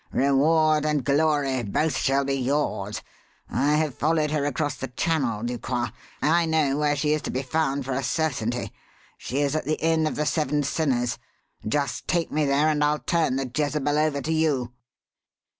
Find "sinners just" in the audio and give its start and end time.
10.63-12.07